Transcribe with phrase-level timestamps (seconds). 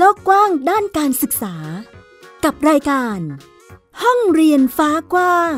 [0.00, 1.54] โลกกว้างด้านการศึกษา
[2.44, 3.18] กับรายการ
[4.02, 5.54] ห้องเรียนฟ้ากว้าง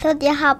[0.00, 0.56] สวัสดีครับ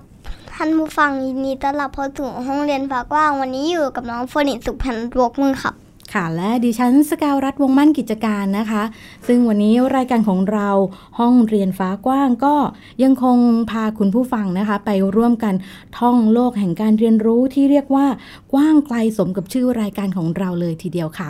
[0.55, 5.77] ท่านผู้ฟังยินดีต้อนรับเข้าสู่ห้องเรียนฝากว่าง วันนี้อยู่กับน้องโฟนิสุพันธ์บวกมือครับ
[6.15, 8.83] ค่ะและดิฉันสกาวรัฐวงมั่นกิจการนะคะ
[9.27, 10.71] ซึ่งวันนี้รายการของเรา
[11.19, 12.57] ห้องเรียนฟ้ากว้างก็
[13.03, 13.39] ยังคง
[13.71, 15.55] พาคุณผู้ฟังนะคะ ไปร่วมกัน
[15.99, 18.07] ท่องโลกแห่งการเรียนรู้ที่เรียกว่า
[18.53, 21.29] กว้างไกลสมกับชื่อรายการของเราเลยทีเดียวค่ะ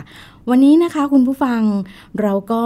[0.49, 1.61] วันนี้นะคะคุณผู้ฟัง
[2.21, 2.63] เราก็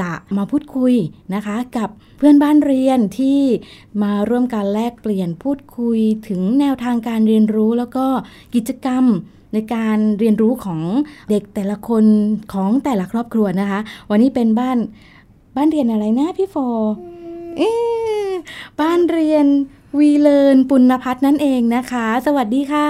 [0.00, 0.94] จะมาพูดคุย
[1.34, 1.88] นะคะ กับ
[2.18, 3.40] เพื่อนบ้านเรียนที่
[4.02, 8.06] มาร่วมการแลกเปลี่ยนพูดคุยถึงแนวทางการเรียนรู้แล้วก็
[8.54, 9.04] กิจกรรม
[9.52, 10.80] ในการเรียนรู้ของ
[11.30, 12.04] เด็กแต่ละคน
[12.54, 14.78] ของแต่ละครอบครัวนะคะ วันนี้เป็นบ้าน
[15.56, 16.56] บ้านเรียนอะไรนะพี่โฟ
[17.56, 18.30] เอ๊ะ
[18.80, 19.46] บ้านเรียน
[19.98, 22.88] วีเลนปุณพัฒน์นั่นเองนะคะ สวัสดีค่ะ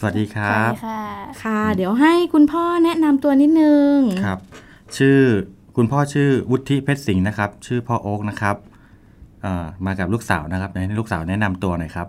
[0.00, 1.02] สวัสดีครับ ค่ะ
[1.42, 4.38] ค่ะ เดี๋ยวให้คุณพ่อแนะนำตัวนิดนึงครับ
[4.96, 5.20] ชื่อ
[5.76, 8.56] คุณพ่อชื่อวุฒิเพชรสิงห์นะครับ ชื่อพ่อโอ๊กนะครับ
[9.42, 12.08] เอ่อมากับลูกสาวนะครับให้ลูกสาวแนะนำตัวหน่อยครับ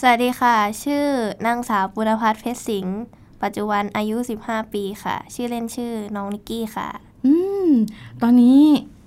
[0.00, 1.04] สวัสดีค่ะ ชื่อ
[1.46, 2.98] นางสาวปุณพัฒน์เพชรสิงห์
[3.42, 6.88] ปัจจุบันอายุ 15 ปีค่ะ ชื่อเล่นชื่อน้องนิกกี้ค่ะ
[7.26, 7.34] อื
[7.66, 7.70] ม
[8.22, 8.62] ตอนนี้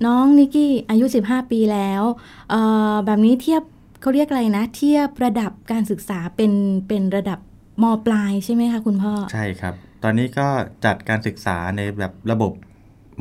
[0.06, 2.04] น้องนิกกี้อายุ 15 ปีแล้ว
[2.50, 2.62] เอ่
[2.92, 3.64] อแบบนี้เทียบ
[4.02, 6.52] เขาเรียกอะไรนะ เทียบระดับการศึกษาเป็น
[6.88, 7.40] เป็นระดับ
[7.82, 10.48] มปลายใช่ไหมคะคุณพ่อ ใช่ครับ ตอนนี้ก็
[10.86, 12.52] จัดการศึกษาในแบบระบบ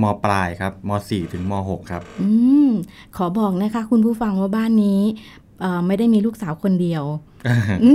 [0.03, 2.29] มปลายครับม .4 ถึงม .6 ครับ อื
[2.69, 2.71] ม
[3.17, 5.01] ขอบอกนะคะ คุณผู้ฟังว่าบ้านนี้
[5.61, 7.34] เอ่อไม่ได้มีลูกสาวคนเดียวอืม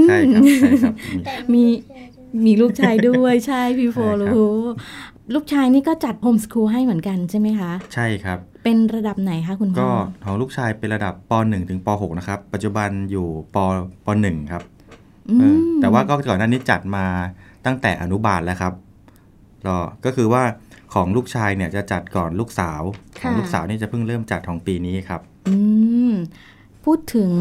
[0.08, 0.94] ใช่ครับใช่ครับ
[1.54, 1.64] มีมี
[2.46, 4.56] มีลูกชายด้วยใช่พี่โฟใช่ครับรู้
[5.34, 9.94] ลูกชายนี่ก็จัดโฮมสคูลให้เหมือนกันใช่ไหมคะ ใช่ครับ เป็นระดับไหนคะคุณพ่ก็อ
[10.26, 13.58] ของลูกชายเป็นระดับป .1 ถึงป .6 นะครับ ปัจจุบันอยู่ป
[14.06, 14.64] ป .1 ครับ
[15.30, 17.06] อืเออมแต่ว่าก็ก่อนหน้านี้จัดมา
[17.66, 18.74] ตั้งแต่อนุบาลแล้วครับ
[19.66, 20.44] ก็ก็คือว่า
[20.94, 22.82] ของลูกชายเนี่ยจะจัดก่อนลูกสาว
[23.22, 25.56] ของลูกสาวนี่จะเพิ่งเริ่มจัดของปีนี้ครับ อื
[26.10, 26.12] ม
[26.86, 27.32] พูดถึง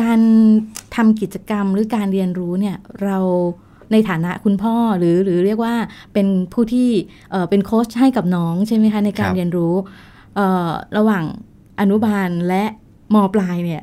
[0.00, 0.20] การ
[0.96, 3.18] ทำกิจกรรมหรือการเรียนรู้เนี่ยเรา
[3.92, 5.74] ในฐานะคุณพ่อหรือหรือเรียกว่า
[6.12, 6.88] เป็นผู้ที่
[7.30, 9.74] เอ่อเป็นโค้ชให้กับน้องใช่ไหมคะในการครับเรียนรู้
[10.36, 11.24] เอ่อระหว่าง
[11.80, 12.64] อนุบาลและ
[13.14, 13.82] มปลายเนี่ย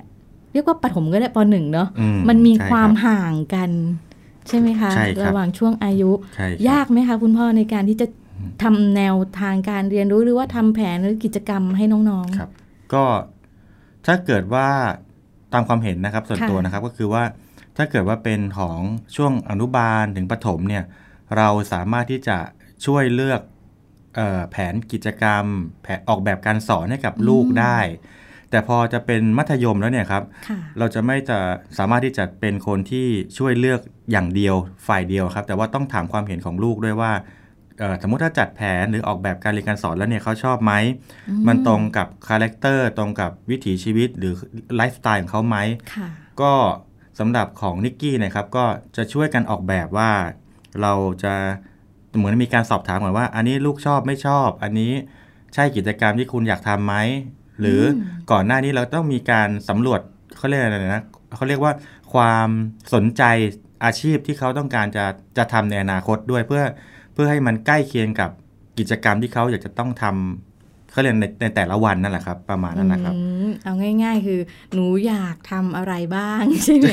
[0.53, 3.69] เรียกว่าปฐมก็ได้ปหนึ่งเนาะอืมันมีใช่ความรับห่างกัน
[4.47, 8.07] ใช่ไหมคะใช่ครับระหว่างช่วงอายุใช่ครับยากไหมคะคุณพ่อในการที่จะ
[8.63, 12.49] ทำแนวทางการเรียนรู้หรือว่าทำแผนหรือกิจกรรมให้น้องๆครับ
[12.93, 13.03] ก็
[14.05, 14.69] ถ้าเกิดว่า
[15.06, 17.23] ตามความเห็นนะครับส่วนค่ะตัวนะครับก็คือว่า
[17.77, 18.79] ถ้าเกิดว่าเป็นของ
[19.15, 20.83] ช่วงอนุบาลถึงประถมเนี่ย
[21.37, 22.37] เราสามารถที่จะ
[22.85, 23.41] ช่วยเลือก
[24.15, 25.43] เออแผนกิจกรรม
[25.83, 27.79] แผนออกแบบการสอนให้กับลูกได้
[28.51, 31.37] แต่พอจะเป็นมัธยมแล้วเนี่ยครับค่ะเราจะไม่จะ
[31.77, 33.07] สามารถที่จะเป็นคนที่
[33.37, 33.81] ช่วยเลือก
[34.11, 34.55] อย่างเดียว
[34.87, 37.36] ฝ่ายเดียวครับ แต่ว่าต้องถามความเห็นของลูกด้วยว่าเอ่อ
[38.01, 40.73] สมมติถ้าจัดแผนหรือออกแบบการเรียนการสอนแล้วเนี่ยเขาชอบไหม
[41.47, 44.33] มันตรงกับ character ตรงกับวิถีชีวิตหรือ
[44.75, 45.57] ไลฟ์สไตล์ของเขาไหม
[45.93, 46.07] ค่ะ
[46.41, 46.53] ก็
[47.19, 50.11] สำหรับของนิกกี้นะครับก็จะช่วยกันออกแบบว่า
[50.81, 50.93] เรา
[51.23, 51.33] จะ
[52.17, 54.93] เหมือนมีการสอบถามก่อนว่า อันนี้ลูกชอบไม่ชอบ อันนี้
[55.53, 56.95] ใช่กิจกรรมที่คุณอยากทำไหม
[57.59, 58.01] หรืออ
[58.31, 60.01] ก่อนหน้านี้เราต้องมีการสำรวจ
[60.37, 61.03] เขาเรียกอะไรนะ
[61.35, 61.73] เขาเรียกว่า
[62.13, 62.47] ความ
[62.93, 63.23] สนใจ
[63.85, 65.05] อาชีพที่เขาต้องการจะ
[65.37, 68.31] จะทำในอนาคตด้วยเพื่อเพื่อให้มันใกล้เคียงกับ
[68.77, 73.73] กิจกรรมที่เขาอยากจะต้องทำเขาเรียนในในแต่ละวันนั่นแหละครับ ประมาณนั้นนะครับอืมเอา
[74.03, 74.39] ง่าย ๆ คือ
[74.73, 76.89] หนูอยากทำอะไรบ้างใช่ไหม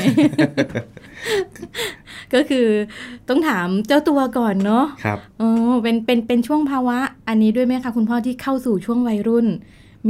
[2.35, 2.69] ก็คือ
[3.29, 5.49] ต้องถามเจ้าตัวก่อนเนาะครับโอ้
[5.83, 6.99] เป็นเป็นเป็นช่วงภาวะ
[7.29, 9.47] อันนี้ด้วยไหมคะคุณพ่อที่เข้าสู่ช่วงวัยรุ่น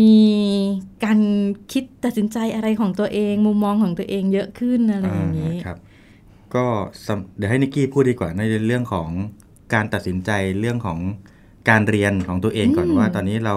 [0.01, 0.15] มี
[1.05, 1.19] การ
[1.73, 5.78] คิดตัดสินใจอะไรของตัวเอง มุมมองของตัวเองเยอะขึ้นอะไรอย่างนี้อ่าครับ
[6.55, 6.65] ก็
[7.07, 9.09] สำเดี๋ยวให้นิกกี้พูดดีกว่าในเรื่องของ
[9.72, 10.31] การตัดสินใจ
[10.61, 10.99] เรื่องของ
[11.69, 13.57] การเรียนของตัวเองก่อนอืมว่า ตอนนี้เรา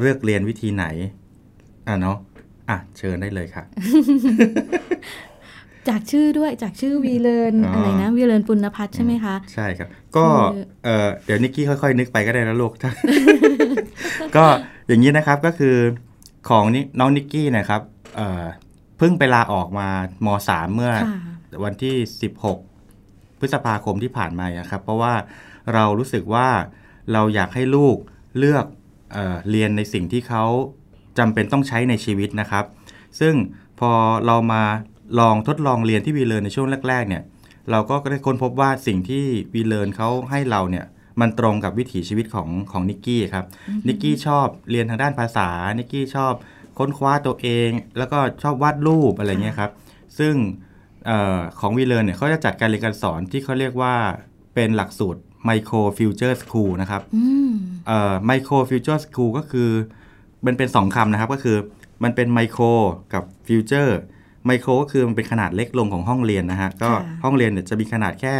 [0.00, 0.86] เลือกเรียนวิธีไหน
[1.88, 2.16] อะเนาะ
[2.68, 3.64] อะเชิญได้เลยค่ะ
[5.88, 10.24] จากชื่อด้วยจากชื่อวีเลนอ๋อออะไรนะวีเลนปุณพัฒน์ใช่ไหมคะ ใช่ครับ ก็
[10.54, 12.72] คือเออเดี๋ยวนิกกี้ค่อยๆ นึกไปก็ได้นะลูก
[14.36, 14.44] ก็
[14.86, 15.76] อย่างนี้นะครับก็คือ
[16.48, 17.80] ของนิน้องนิกกี้นะครับ
[18.16, 18.44] เอ่อ
[18.98, 19.88] เพิ่งไปลาออกมา
[20.26, 21.20] มสามเมื่อค่ะ
[21.64, 21.94] วันที่
[22.36, 22.69] 16
[23.40, 25.14] พฤษภาคมที่ผ่านมานะครับ เพราะว่า
[25.74, 26.48] เรารู้สึกว่า
[27.12, 27.96] เราอยากให้ลูก
[28.38, 28.66] เลือก
[29.12, 30.44] เออเรียนในสิ่งที่เขา
[31.18, 32.64] จำเป็นต้องใช้ในชีวิตนะครับ
[33.20, 33.34] ซึ่ง
[33.80, 33.92] พอ
[34.26, 34.62] เรามา
[35.20, 37.22] ลองทดลองเรียนที่วีเลนในช่วงแรก ๆ เนี่ย
[37.70, 40.86] เราก็ได้ค้นพบว่าสิ่งที่วีเลนเขาให้เราเนี่ย
[41.20, 43.44] มันตรงกับวิถีชีวิตของของนิกกี้ครับ
[43.88, 45.48] นิกกี้ชอบเรียนทางด้านภาษา
[45.78, 46.32] นิกกี้ชอบ
[46.78, 49.72] ค้นคว้าตัวเอง แล้วก็ชอบวาดรูปอะไรเงี้ยครับ
[50.18, 50.34] ซึ่ง
[50.69, 53.94] เออของวีเลอร์เนี่ยเขาจะจัดการเรียนการสอนที่เขาเรียกว่า
[54.54, 57.52] เป็นหลักสูตร Micro Future School นะครับอืม
[57.86, 59.70] เอ่อ Micro Future School ก็คือ
[60.46, 61.56] มันเป็นสองคำนะครับก็คือ
[62.04, 62.62] มันเป็นไมโคร
[63.14, 66.90] กับ future micro ก็คือมันเป็นขนาดเล็กลงของห้องเรียนนะฮะก็
[67.24, 68.34] ห้องเรียนเนี่ยจะมีขนาดแค่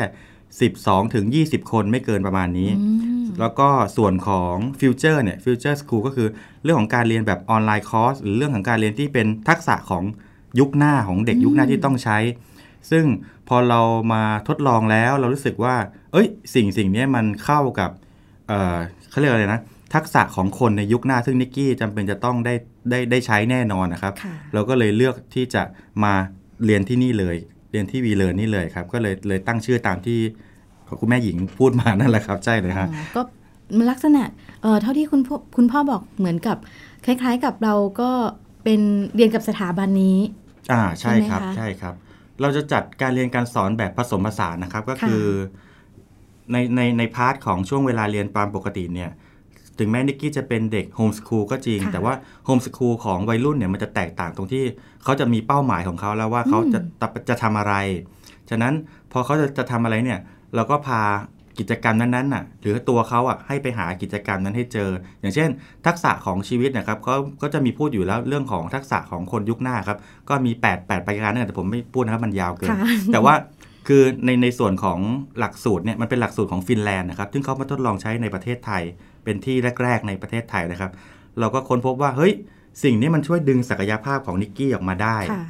[0.55, 2.91] 12 ถึง 20 คนไม่เกินประมาณนี้อื
[3.23, 6.29] มแล้วก็ส่วนของ future เนี่ย future school ก็คือ
[6.63, 10.05] เรื่องของการเรียนแบบ online course หรือเรื่องของการเรียนที่เป็นทักษะของ
[10.61, 12.19] ยุคหน้าของเด็กยุคหน้าที่ต้องใช้
[12.91, 13.05] ซึ่ง
[13.49, 13.81] พอเรา
[14.13, 15.77] มาทดลองแล้วเรารู้สึกว่า
[16.13, 17.91] เอ้ย สิ่งสิ่งเนี้ยมันเข้ากับ
[18.49, 18.77] เอ่อ
[19.11, 19.61] เขาเรียกอะไรนะ
[19.95, 22.55] ทักษะของคนในยุคหน้าซึ่งนิกกี้จำเป็นจะต้องได้
[22.91, 25.63] ได้ได้ใช้แน่นอนนะครับค่ะเราก็เลยเลือกที่จะ
[26.05, 26.13] มา
[26.65, 27.37] เรียนที่นี่เลย
[27.71, 30.19] เรียนที่วีเลอร์นี่เลยครับ ก็เลยเลยตั้งชื่อตามที่
[31.01, 33.23] คุณแม่หญิงพูดมานั่นแหละครับ ใช่เลยครับอ๋อก็
[33.91, 34.23] ลักษณะ
[34.63, 36.57] เอ่อเท่าที่คุณพ่อคุณพ่อบอกเหมือนกับ
[37.05, 38.11] คล้าย ๆ กับเราก็
[38.65, 38.81] เป็น
[39.15, 40.19] เรียนกับสถาบันนี้
[40.73, 41.95] อ่าใช่ครับใช่ไหมคะใช่ครับ
[42.41, 45.27] เราจะจัดการเรียนการสอนแบบผสมผสานนะครับ ก็ค่ะคือ
[46.53, 49.11] ในในใน part ของช่วงเวลาเรียนตามปกติเนี่ย
[49.79, 54.65] ถึงแม้นิกกี้จะเป็นเด็ก homeschool ก็จริงค่ะแต่ว่า homeschool ของวัยรุ่นเนี่ยมันจะแตกต่างตรงที่
[55.05, 57.75] เขาจะมีเป้าหมายของเขาแล้วว่าเขาจะจะจะทำอะไร
[58.51, 58.75] ฉะนั้น
[59.13, 60.19] พอเขาจะจะทำอะไรเนี่ย
[60.55, 61.03] เราก็พา
[61.61, 64.91] กิจกรรมนั้นๆน่ะหรือตัวเขาอะให้ไปหากิจกรรมนั้นให้เจอ
[65.21, 65.49] อย่างเช่น
[65.87, 69.99] ทักษะของชีวิตนะครับเขาก็จะมีพูดอยู่แล้วเรื่องของทักษะของคนยุคหน้าครับ
[70.29, 72.79] ก็มี 8 8ประการนั่นแต่ผมไม่พูดนะครับมันยาวเกินค่ะ
[73.13, 73.35] แต่ว่า
[73.89, 74.99] คือในในส่วนของ
[75.39, 78.83] หลักสูตรเนี่ยมันเป็นหลักสูตรของฟินแลนด์นะครับซึ่งเขามาทดลองใช้ในประเทศไทย
[79.25, 80.91] เป็นที่แรก ๆ ในประเทศไทยนะครับ
[81.41, 82.33] เราก็ค้นพบว่าเฮ้ย
[82.85, 85.43] สิ่งนี้มันช่วยดึงศักยภาพของนิกกี้ออกมาได้ค่ะ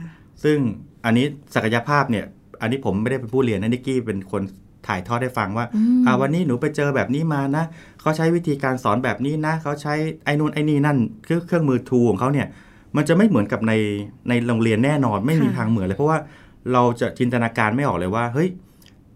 [0.45, 0.59] ซึ่ง
[1.05, 2.25] อันนี้ศักยภาพเนี่ย
[2.61, 4.43] อันนี้ผมไม่ได้เป็นผู้เรียนนะนิกกี้เป็นคน
[4.91, 7.65] ถ่ายทอดให้ฟังว่าอืมอ่าวันนี้หนูไปเจอแบบนี้มานะ
[8.01, 9.95] เขาใช้วิธีการสอนแบบนี้นะเขาใช้
[10.25, 10.99] ไอ้นู่นไอ้นี่นั่น
[11.29, 12.47] คือเครื่องมือทูของเขาเนี่ย
[12.97, 13.73] มันจะไม่เหมือนกับใน
[14.29, 16.19] ในโรงเรียนแน่นอนไม่มีค่ะทางเหมือนเลย เพราะว่า
[16.73, 18.49] เราจะจินตนาการไม่ออกเลยว่าเฮ้ย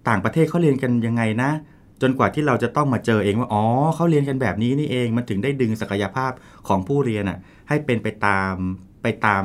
[0.09, 1.50] ต่างประเทศเขาเรียนกันยังไงนะ
[2.03, 6.32] จนกว่าที่เราจะต้องมาเจอเองว่าอ๋อเขาเรียนกันแบบนี้นี่เองมันถึงได้ดึงศักยภาพ
[6.69, 7.38] ของผู้เรียนอะ
[7.69, 8.55] ให้เป็นไปตาม
[9.03, 9.43] ไปตาม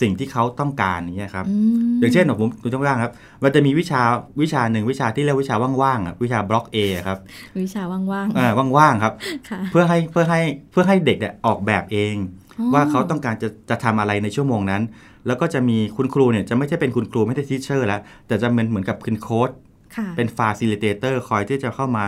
[0.00, 1.56] สิ่งที่เขาต้องการอย่างเงี้ยครับอื
[1.88, 3.12] มอย่างเช่นผมคุณต้องว่างครับ
[3.42, 4.02] มันจะมีวิชา
[4.42, 6.76] วิชาหนึ่งวิชาที่เรียกวิชาว่างๆอะวิชาบล็อก A
[7.08, 7.18] ครับ
[7.60, 8.48] วิชาว่างอ่า
[8.78, 10.40] ว่างๆครับๆค่ะเพื่อให้เพื่อให้
[10.70, 12.14] เพื่อให้เด็กเนี่ยออกแบบเอง
[12.58, 14.82] อ๋อว่าเขาต้องการจะจะทำอะไรในชั่วโมงนั้น
[15.26, 19.50] แล้วก็จะมีคุณครูเนี่ยจะไม่ใช่เป็นคุณครูไม่ใช่ teacher แล้วแต่จะเป็นเหมือนกับคุณโค้ช
[19.96, 22.04] ค่ะเป็น facilitator คอยที่จะเข้ามา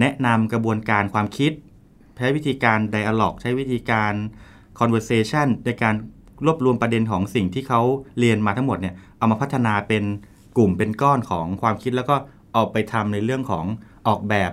[0.00, 1.52] แนะนำกระบวนการความคิด
[2.16, 4.12] ใช้วิธีการ dialog ใช้วิธีการ
[4.80, 5.94] conversation ในการ
[6.44, 7.80] รวบรวมประเด็นของสิ่งที่เขา
[8.18, 10.04] เรียนมาทั้งหมดเนี่ยเอามาพัฒนาเป็น
[10.56, 12.16] กลุ่มเป็นก้อนของความคิดแล้วก็
[12.52, 13.64] เอาไปทำในเรื่องของ
[14.08, 14.52] ออกแบบ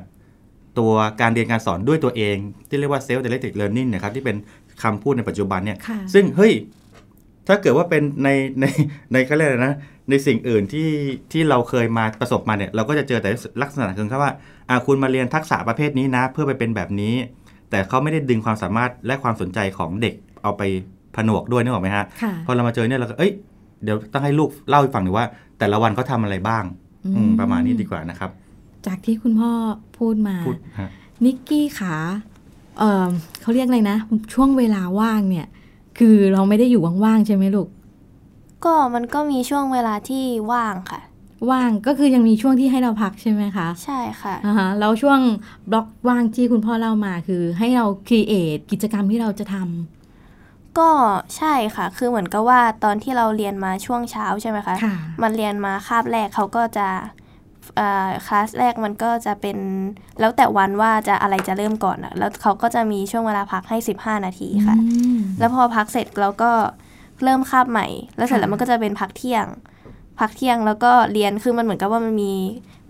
[0.80, 2.36] ตัวการเรียนการสอนด้วยตัวเอง
[2.70, 4.38] ที่เรียกว่า self directed learning นะครับที่เป็น
[4.84, 6.54] คำพูดในปัจจุบันเนี่ยค่ะซึ่งเฮ้ย
[7.48, 8.30] ถ้าเกิดว่าเป็นใน
[8.62, 8.66] ใน
[9.14, 9.76] ในเขาเรียกอะไรนะ
[10.10, 10.90] ในสิ่งอื่นที่
[11.32, 13.30] ที่เราเคยมาประสบมาเนี่ยเราก็จะเจอแต่
[13.62, 14.32] ลักษณะคือแค่ว่า
[14.70, 17.16] อ่าคุณมาเรียนทักษะประเภทนี้นะ เพื่อไปเป็นแบบนี้
[17.70, 20.64] แต่เขาไม่ได้ดึงความสามารถและความสนใจของเด็กเอาไป
[21.16, 23.32] ผนวกด้วยนึกออกไหมฮะค่ะพอเรามาเจอเนี่ยเราก็เอ้ย
[23.84, 25.26] เดี๋ยวต้องให้ลูกเล่าให้ฟังหน่อยว่า
[25.60, 26.64] แต่ละวันเขาทำอะไรบ้าง
[27.06, 28.30] อืมอืมประมาณนี้ดีกว่านะครับ
[28.86, 29.52] จากที่คุณพ่อ
[29.98, 30.90] พูดมาพูดฮะ
[31.26, 31.96] นิกกี้ขา
[32.80, 33.08] เออ
[33.42, 33.98] เขาเรียกอะไรนะ
[34.34, 35.48] ช่วงเวลาว่างเนี่ย
[36.00, 37.68] คือเราไม่ได้อยู่ว่างๆใช่ไหมลูก
[38.66, 41.02] ก็มันก็มีช่วงเวลาที่ว่างค่ะ
[41.52, 45.20] ว่างก็คือยังมีช่วงที่ให้เราพักใช่ไหมคะ ใช่ค่ะอ่าฮะแล้วช่วง
[45.72, 50.03] บล็อกว่างที่คุณพ่อเล่ามาคือให้เราครีเอทกิจกรรมที่เราจะทำ
[50.80, 50.90] ก็
[51.38, 56.88] ใช่ค่ะ คือเหมือนกับว่าตอนที่เราเรียนมาช่วงเช้าใช่ไหมคะค่ะมันเรียนมาคาบแรกเขาก็จะ
[57.78, 59.58] เอ่อคลาสแรกมันก็จะเป็น
[60.20, 64.88] แล้วแต่วันว่าจะอะไรจะเริ่มก่อนอะแล้วเขาก็จะมีช่วงเวลาพักให้ 15 นาทีค่ะอื
[65.18, 66.52] มแล้วพอพักเสร็จเราก็
[67.24, 67.88] เริ่มคาบใหม่
[68.18, 69.46] แล้วเสร็จค่ะแล้วมันก็จะเป็นพักเที่ยง
[70.20, 72.34] พักเที่ยงแล้วก็เรียนคือมันเหมือนกับว่ามันมี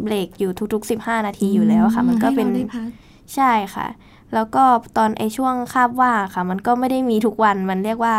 [0.03, 2.89] เบรกอยู่ทุกๆ 15 นาทีอยู่แล้วค่ะ มันก็เป็นให้ราได้พัก
[3.35, 3.87] ใช่ค่ะ
[4.33, 4.63] แล้วก็
[4.97, 8.15] ตอนไอช่วงคาบว่างค่ะ มันก็ไม่ได้มีทุกวันมันเรียกว่า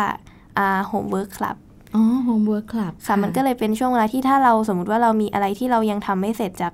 [0.57, 1.57] อ่า homework club
[1.95, 6.73] อ๋อ homework club ค่ะมันก็เลยเป็นช่วงเวลาที่ถ้าเราสมมติว่าเรามีอะไรที่เรายังทำไม่เสร็จจาก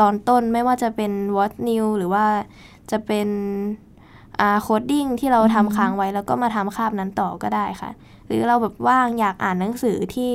[0.00, 2.24] ตอนต้นไม่ว่าจะเป็น what new หรือว่า
[2.90, 3.28] จะเป็น
[4.40, 7.90] อ่า coding ที่เราทำค้างไว้แล้วก็มาทำคาบนั้นต่อก็ได้ค่ะ
[8.26, 10.32] หรือเราแบบว่างอยากอ่านหนังสือที่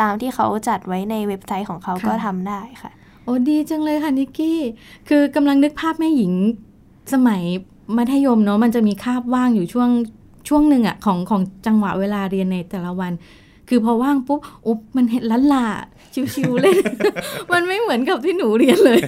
[0.00, 2.90] ตามที่เขาจัดไว้ในเว็บไซต์ของเขาก็ทำได้ค่ะ
[3.24, 4.60] โอ้ดีจังเลยค่ะนิกกี้
[5.08, 6.32] คือกำลังนึกภาพแม่หญิง
[7.12, 7.42] สมัย
[7.96, 9.90] มัธยมเนาะมันจะมีคาบว่างอยู่ช่วง
[10.48, 13.12] ช่วงหนึ่งอะของของจังหวะเวลาเรียนในแต่ละวัน
[13.68, 15.64] คือพอว่างปุ๊บอุ๊บมันเห็นลันลา
[16.34, 16.78] ชิวๆเล่น
[17.52, 19.00] มันไม่เหมือนกับที่หนูเรียนเลย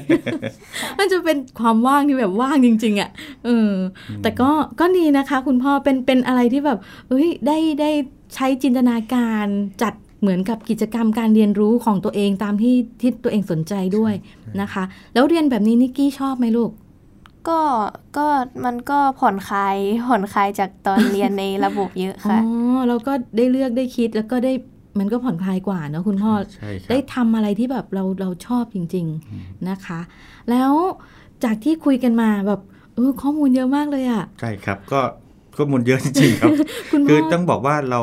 [0.99, 3.11] มันจะเป็นความว่างที่แบบว่างจริง ๆอะ่ะ
[3.45, 4.50] เอออแต่ก็
[4.81, 6.78] ก็ดีนะคะ คุณพ่อเป็นเป็นอะไรที่แบบ
[7.09, 7.90] เฮ้ยได้ได้
[8.35, 9.47] ใช้จินตนาการ
[9.83, 14.14] จัดเหมือนกับกิจกรรมการเรียนรู้ของตัวเองตามที่ที่ตัวเองสนใจด้วย
[14.61, 16.71] นะคะ แล้วเรียนแบบนี้นิกกี้ชอบไหมลูก
[17.49, 17.61] ก็
[18.17, 18.27] ก็
[18.65, 22.39] มันก็ผ่อนคลายผ่อนคลายจากตอนเรียนในระบบเยอะอ๋ค่ะ
[22.77, 24.53] อเราก็ได้เลือกได้คิดแล้วก็ได้
[24.99, 30.01] มันก็ผ่อนคลายกว่าเนอะคุณพ่อใช่ครับได้ทำอะไรที่แบบเราเราชอบจริง ๆนะคะ
[30.51, 30.73] แล้ว
[31.45, 32.61] จากที่คุยกันมาแบบ
[32.95, 35.01] เออข้อมูลเยอะมากเลยอะ่ะใช่ครับก็
[35.57, 36.51] ข้อมูลเยอะจริงๆครับ
[36.93, 38.03] คุณพ่อคืออต้องบอกว่าเรา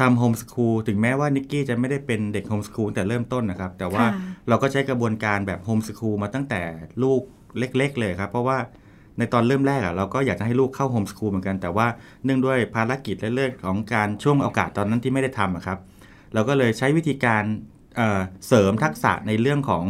[0.00, 4.10] ทำโฮมสคูลถึงแม้ว่านิกกี้จะไม่ได้เป็นเด็กโฮมสคูลแต่เริ่มต้นนะครับ แต่ว่าค่ะ
[4.48, 6.62] เราก็ใช้กระบวนการแบบโฮมสคูลมาตั้งแต่
[7.02, 7.22] ลูก
[7.58, 8.58] เล็ก ๆ เลยครับ เพราะว่า
[9.18, 11.86] ในตอนเริ่มแรกอะเราก็อยากจะให้ลูกเข้าโฮมสคูลเหมือนกัน แต่ว่า
[12.24, 15.78] เนื่องด้วยภารกิจและเรื่องของการช่วงโอกาสตอนนั้นที่ไม่ได้ทำอะครับ
[16.34, 17.44] เราก็เลยใช้วิธีการ
[17.96, 19.84] เอ่อเสริมทักษะในเรื่องของ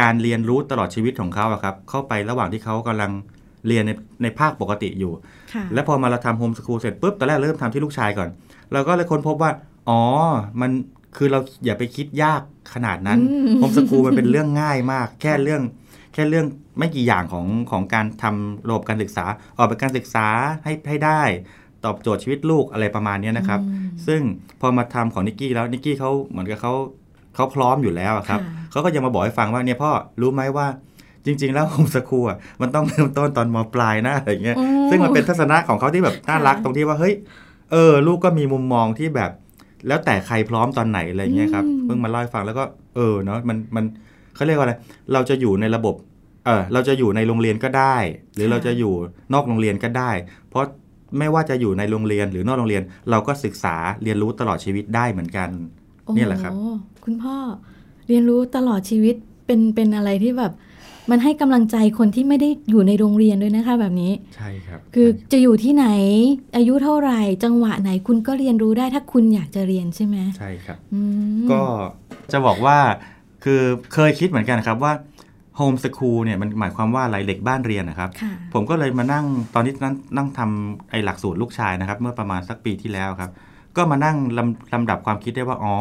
[0.00, 3.12] การเรียนรู้ตลอดชีวิตของเขาอะครับเข้าไประหว่างที่เขากำลัง
[3.66, 5.12] เรียนในในภาคปกติอยู่
[5.52, 8.28] ค่ะแล้วพอมาเราทำโฮมสคูลเสร็จปุ๊บตอนแรกเริ่มทำที่ลูกชายก่อน
[8.72, 9.50] เราก็เลยค้นพบว่า
[9.88, 10.00] อ๋อ
[10.60, 10.70] มัน
[11.16, 12.42] คือเราอย่าไปคิดยาก
[12.74, 15.62] ขนาดนั้นอืมโฮมสคูลมันเป็นเรื่องง่ายมาก แค่เรื่อง
[16.14, 16.46] แค่เรื่อง
[16.78, 19.24] ไม่กี่อย่างของของการทำระบบการศึกษา
[19.56, 20.26] ออกแบบการศึกษา
[20.64, 21.22] ให้ให้ได้
[21.84, 24.20] ตอบโจทย์ชีวิตลูกอะไรประมาณเนี้ยนะครับอืมซึ่ง
[24.60, 26.72] พอมาทำของนิกกี้แล้วนิกกี้เขาเหมือนกับเขา
[27.34, 30.66] เขาพร้อมอยู่แล้วอะครับค่ะเขาก็ยังมาบอกให้ฟังว่าเนี่ยพ่อรู้ไหมว่า
[31.26, 37.14] จริง ๆ แล้วโฮมสคูลอะมันต้องเริ่มต้นตอนมปลายนะอะไรอย่างเงี้ยโอ้ซึ่งมันเป็นทัศนะของเขาที่แบบน่ารักค่ะตรงที่ว่าเฮ้ย
[37.72, 39.30] เออลูกก็มีมุมมองที่แบบ
[39.86, 42.64] แล้วแต่ใครพร้อมตอนไหนอะไรอย่างเงี้ยครับอืมเพิ่งมาเล่าให้ฟังแล้วก็
[42.96, 43.84] เออเนาะมันมัน
[44.34, 44.74] เขาเรียกว่าอะไร
[45.12, 45.94] เราจะอยู่ในระบบ
[46.46, 47.96] เออเราจะอยู่ในโรงเรียนก็ได้
[48.34, 48.92] หรือเราจะอยู่
[49.34, 50.10] นอกโรงเรียนก็ได้
[50.50, 50.64] เพราะ
[51.18, 55.48] ไม่ว่าจะอยู่ในโรงเรียนหรือนอกโรงเรียน เราก็ศึกษาเรียนรู้ตลอดชีวิตได้เหมือนกัน
[56.14, 56.72] เนี่ยแหละครับโอ้
[57.04, 57.36] คุณพ่อ
[58.08, 59.16] เรียนรู้ตลอดชีวิต
[59.46, 60.52] เป็นเป็นอะไรที่แบบ
[61.10, 65.86] มันให้กำลังใจคนที่ไม่ได้อยู่ในโรงเรียนด้วยนะคะ แบบนี้ ใช่ครับ คือจะอยู่ที่ไหน
[66.56, 71.00] อายุเท่าไหร่ จังหวะไหนคุณก็เรียนรู้ได้ถ้าคุณอยากจะเรียนใช่ไหมใช่ครับอื
[71.44, 71.62] มก็
[72.32, 72.78] จะบอกว่า
[73.44, 73.60] คือ
[73.94, 74.92] เคยคิดเหมือนกันครับว่า
[75.56, 79.24] โฮมสคูลเนี่ยมันหมายความว่าอะไรเด็กบ้านเรียนนะครับค่ะผมก็เลยมานั่ง
[79.54, 83.30] ตอนนี้นั้นนั่งทำไอ้หลักสูตรลูกชายนะครับ เมื่อประมาณสักปีที่แล้วครับ
[83.76, 85.76] ก็มานั่งลำลำดับความคิดได้ว่าอ๋อ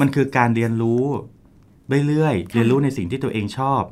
[0.00, 1.02] มันคือการเรียนรู้
[2.08, 3.82] เรื่อยๆค่ะเรียนรู้ในสิ่งที่ตัวเองชอบ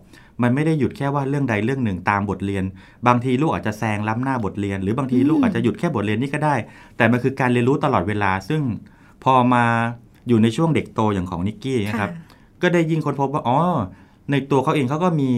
[0.43, 2.65] มันไม่ได้หยุดแค่ว่าเรื่องใดเรื่องหนึ่งตามบทเรียน
[3.07, 6.55] บางทีลูกอาจจะแซงล้ำหน้าบทเรียน หรือบางทีลูกอาจจะหยุดแค่บทเรียนนี่ก็ได้
[6.97, 8.63] แต่มันคือการเรียนรู้ตลอดเวลา ซึ่ง
[9.25, 9.65] พอมา
[10.29, 12.11] อยู่ในช่วงเด็กโตอย่างของนิกกี้นะครับ
[12.63, 13.59] ก็ได้ยิ่งค้นพบว่าอ๋อ
[14.31, 15.31] ในตัวเขาเองเขาก็มี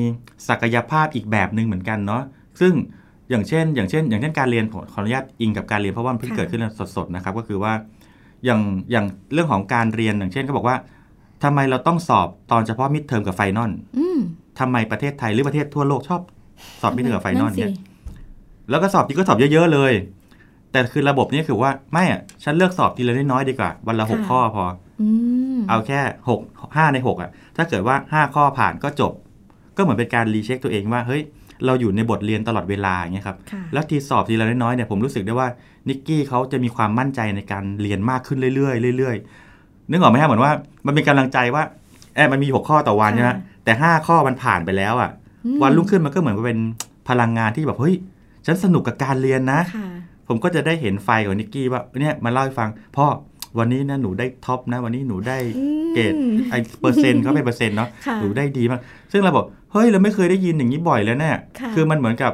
[0.48, 2.22] ศักยภาพอีกแบบหนึ่งเหมือนกันเนาะ
[2.60, 2.72] ซึ่ง
[3.30, 7.72] อย่างเช่น อย่างเช่น อย่างเช่นการเรียนผมขออนุญาตอิงกับการเรียนเพราะว่ามันเพิ่งค่ะเกิดขึ้นสดๆนะครับ ก็คือว่า
[8.44, 10.76] อย่างอย่างเรื่องของการเรียนอย่างเช่นเขาบอกว่า
[11.44, 14.18] ทำไมเราต้องสอบตอนเฉพาะ midterm กับ final อืม
[14.60, 16.20] ทำไมประเทศไทยหรือประเทศทั่วโลกชอบ
[16.80, 17.72] สอบ midterm กับ final สิเนี่ย
[18.70, 19.92] แล้วก็สอบจริงก็สอบเยอะๆเลย
[20.72, 24.64] แต่คือระบบนี้คือว่าไม่อะฉันเลือกสอบทีละน้อยๆดีกว่า วันละหกค่ะข้อพอ
[25.00, 25.08] อื
[25.56, 26.40] มเอาแค่หก
[26.76, 29.12] ห้าในหกอะ ถ้าเกิดว่าห้าข้อผ่านก็จบ
[29.76, 31.22] ก็เหมือนเป็นการรีเช็คตัวเองว่าเฮ้ย
[31.66, 35.48] เราอยู่ในบทเรียนตลอดเวลาอย่างเงี้ยครับค่ะแล้วทีสอบทีละน้อยๆเนี่ยผมรู้สึกได้ว่า
[35.88, 40.52] นิกกี้เขาจะมีความมั่นใจในการเรียนมากขึ้นเรื่อยๆเรื่อยๆนึกออกไหมฮะเหมือนว่า
[40.86, 41.62] มันเป็นกำลังใจว่า
[42.18, 43.32] แอบมันมีหกข้อต่อวันค่ะใช่ไหม
[43.64, 45.10] แต่ห้าข้อมันผ่านไปแล้วอะ
[45.46, 46.60] อืมวันรุ่งขึ้นมันก็เหมือนกับเป็น
[47.08, 47.94] พลังงานที่แบบเฮ้ย
[48.46, 49.88] ฉันสนุกกับการเรียนนะค่ะ
[50.28, 53.06] ผมก็จะได้เห็นไฟของนิกกี้ว่าเนี่ยมาเล่าให้ฟังพ่อ
[53.58, 56.14] วันนี้นะหนูได้ท็อปนะ วันนี้หนูได้อืมเกรด
[56.50, 58.80] ไอเปอร์เซ็นต์เขาเป็นเปอร์เซ็นต์เนาะค่ะหนูได้ดีมาก
[59.12, 62.32] ซึ่งเราบอกเฮ้ยเราไม่เคยได้ยินอย่างนี้บ่อยแล้วเนี่ยค่ะคือมันเหมือนกับ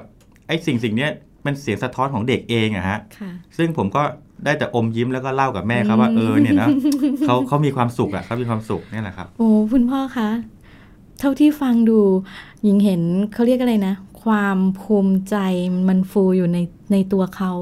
[0.49, 1.11] ไอสิ่งสิ่งเนี้ย
[1.47, 4.03] มันเสียงสะท้อนของเด็กเองอะฮะค่ะซึ่งผมก็
[4.45, 6.69] ได้แต่อมยิ้มแล้วก็เล่ากับแม่ครับว่าอืมเออเนี่ยนะ
[7.27, 10.29] เขาเขามีความสุขอะเขามีความสุขเนี่ยแหละครับ โอ้คุณพ่อคะ
[11.19, 11.99] เท่าที่ฟังดู
[12.63, 15.37] หญิงเห็นเขาเรียกอะไรนะ ความภูมิใจ
[15.89, 16.59] มันฟูอยู่ใน
[16.93, 17.53] ในตัวเขา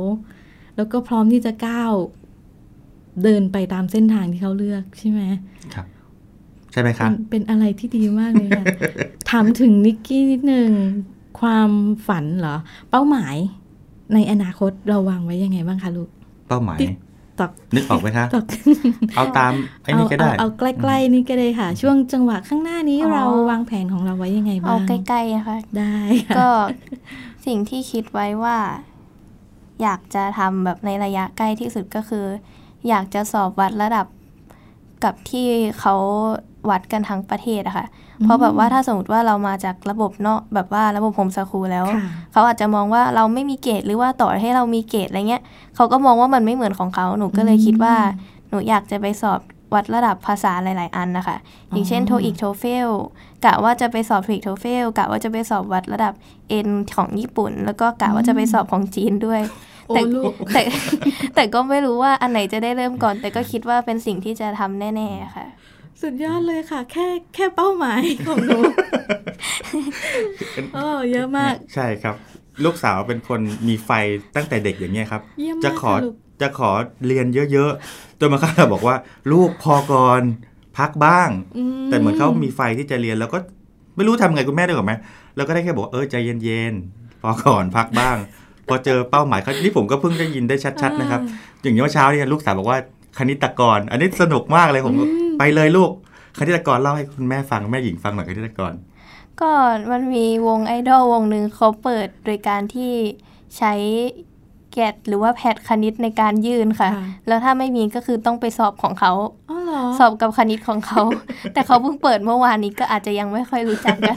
[0.77, 1.93] แล้วก็พร้อมที่จะก้าว
[3.23, 5.21] เดินไปตามเส้นทางที่เขาเลือกใช่ไหม
[5.75, 5.87] ครับ
[6.73, 8.67] ใช่ไหมคเป็รับนเป็นอะไรที่ดีมากเลยค่ะ
[9.31, 10.71] ถามถึงนิกกี้นิดนึง
[11.41, 11.71] ความ
[12.07, 12.57] ฝันเหรอ
[12.91, 13.37] เป้าหมาย
[14.15, 16.11] ในอนาคตเราวางไว้ยังไงบ้างคะลูก
[16.53, 16.93] เป้าหมายติ๊ก
[17.41, 18.45] ตอกนึกออกไหมคะตอก
[19.17, 26.49] เอาตามไอ้นี่ก็ได้เอาเอาใกล้ๆนี่ก็ได้ค่ะ ช่วงจังหวะข้างหน้านี้อ๋อเราวางแผนของเราไว้ยังไงเอาบ้างใกล้ๆนะคะได้ค่ะก็
[27.47, 28.59] สิ่งที่คิดไว้ว่า
[29.83, 32.27] อยากจะทำแบบในระยะใกล้ที่สุดก็คือ
[32.89, 34.07] อยากจะสอบวัดระดับ
[35.05, 35.49] กับที่
[35.81, 35.95] เขา
[36.71, 37.87] วัดกันทั้งประเทศอะค่ะ
[38.25, 42.03] เพราะแบบว่าถ้าสมมติว่าเรามาจากระบบเนาะแบบว่าระบบโฮมสคูลแล้วค่ะ
[42.33, 45.43] เขาอาจจะมองว่าเราไม่มีเกรดหรือว่าต่อให้เรามีเกรดอะไรเงี้ย
[45.77, 47.95] เขาก็มองว่ามันไม่เหมือนของเขาหนูก็เลยคิดว่า
[48.49, 49.41] หนูอยากจะไปสอบ
[49.75, 51.37] วัดระดับภาษาหลาย ๆ อันนะคะ
[51.71, 52.89] อย่างเช่น TOEIC TOEFL
[53.45, 56.13] กะว่าจะไปสอบ TOEIC TOEFL กะว่าจะไปสอบวัดระดับ
[56.67, 59.41] N ของญี่ปุ่น แล้วก็กะว่าจะไปสอบของจีนด้วย
[59.89, 60.63] โอ้แต่ลูกแต่
[61.35, 65.47] แต่ก็ไม่รู้ว่าอันไหนจะได้เริ่มก่อน แต่ก็คิดว่าเป็นสิ่งที่จะทำแน่ ๆ ค่ะ
[66.03, 68.59] สุดยอดเลยค่ะ แค่แค่เป้าหมายของหนู
[70.75, 72.15] โอ้เยอะมาก ใช่ครับ
[72.65, 73.91] ลูกสาวเป็นคนมีไฟ
[74.37, 76.71] ตั้งแต่เด็กอย่างเงี้ยครับเยี่ยมมากจะขอค่ะลูกจะขอ
[77.07, 78.97] เรียนเยอะๆจนมาข้าบอกว่า
[79.33, 80.23] ลูกพอก่อน
[80.79, 81.29] พักบ้าง
[81.89, 83.39] แต่เหมือนเขามีไฟที่จะเรียนแล้วก็
[83.97, 84.93] ไม่รู้ทำไงคุณแม่ได้หรอไหม
[85.37, 88.17] เราก็ได้แค่บอกเออใจเย็นๆพอก่อนพักบ้าง
[88.69, 91.21] พอเจอเป้าหมายเขานี่ผมก็เพิ่งได้ยินได้ชัด ๆ นะครับ
[91.63, 92.79] อย่างเมื่อเช้าเนี่ยลูกสาวบอกว่า
[93.19, 95.05] คณิตกร อันนี้สนุกมากเลยผมก็
[95.39, 95.91] ไปเลยลูก
[96.39, 98.73] คณิตกรเล่าให้คุณแม่ฟังแม่หญิงฟังหน่อยคณิตกร
[99.41, 99.51] ก็
[99.91, 102.93] มันมีวงไอดอลวงหนึ่งเขาเปิดโดยการที่
[103.57, 103.75] ใช้
[104.73, 109.13] แกดหรือว่าแพทคณิตในการยื่นค่ะค่ะ แล้วถ้าไม่มีก็คือต้องไปสอบของเขา
[109.51, 111.03] อ๋อเหรอสอบกับคณิตของเขา
[111.53, 114.17] แต่เขาเพิ่งเปิดเมื่อวานนี้ก็อาจจะยังไม่ค่อยรู้จักกัน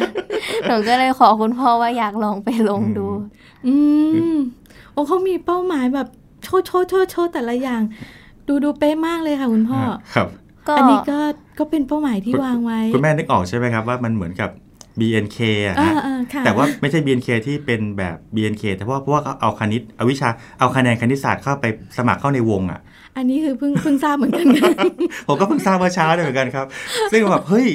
[0.68, 3.08] หนูก็เลยขอคุณพ่อว่าอยากลองไปลงดู
[3.68, 3.76] อื
[4.34, 4.36] ม
[4.92, 6.08] โอ้เขามีเป้าหมายแบบ
[6.44, 7.82] โชว์โชว์โชว์โชว์แต่ละอย่าง
[8.48, 9.80] ดูดูเป๊ะมากเลยค่ะคุณพ่อ
[10.16, 10.45] ครับก็
[10.78, 11.20] อันนี้ก็
[11.60, 14.50] ก็เป็นเป้าหมายที่วางไว้ คุณแม่นึกออกใช่ไหมครับว่ามันเหมือนกับ
[15.00, 20.30] BNK อะอ่าฮะอ่าค่ะแต่ว่าไม่ใช่ BNK ที่เป็นแบบ BNK แต่เพราะว่าเพราะว่าเขาเอาคณิตเอาวิชา
[20.60, 21.66] เอาคะแนนคณิตศาสตร์เข้าไป
[21.98, 22.80] สมัครเข้าในวงอะ
[23.18, 24.72] อันนี้คือเพิ่งเพิ่งทราบเหมือนกันค่ะ
[25.28, 26.66] ผมก็เพิ่งทราบเมื่อเช้าเนี่ยเหมือนกันครับ
[27.12, 27.68] ซึ่งแบบเฮ้ย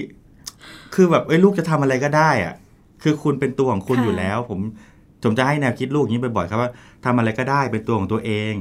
[0.94, 2.54] คือแบบเอ้ยลูกจะทำอะไรก็ได้อะ
[3.02, 4.61] คือคุณเป็นตัวของคุณค่ะอยู่แล้ว ผม
[5.23, 6.70] ผมจะให้แนวคิดลูกอย่างนี้บ่อยๆครับว่า
[7.04, 8.54] ทำอะไรก็ได้เป็นตัวของตัวเอง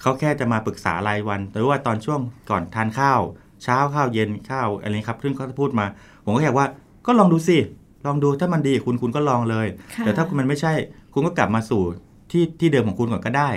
[0.00, 3.20] เขาแค่จะมาปรึกษารายวันหรือว่าตอนช่วงก่อนทานข้าว
[3.62, 5.86] เช้าข้าวเย็นข้าวอะไรนี้ครับซึ่งเขาจะพูดมา
[6.24, 6.66] ผมก็อยากว่า
[7.06, 7.58] ก็ลองดูสิ
[8.06, 10.72] ลองดูถ้ามันดีกับคุณคุณก็ลองเลยค่ะแต่ถ้ามันไม่ใช่
[11.12, 11.82] คุณก็กลับมาสู่
[12.30, 13.50] ที่ที่เดิมของคุณก่อนก็ได้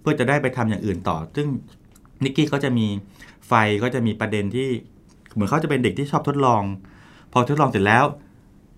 [0.00, 1.46] เพื่อจะได้ไปทำอย่างอื่นต่อ ซึ่ง
[2.24, 2.86] นิกกี้เขาจะมี
[3.48, 3.52] ไฟ
[3.82, 4.68] ก็จะมีประเด็นที่
[5.32, 6.62] เหมือนเขาจะเป็นเด็กที่ชอบทดลอง
[7.32, 8.04] พอทดลองเสร็จแล้ว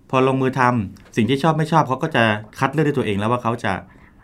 [0.09, 2.23] พอลงมือทำสิ่งที่ชอบไม่ชอบเขาก็จะ
[2.59, 3.73] คัดเลือกด้วยตัวเองแล้วว่าเขาจะ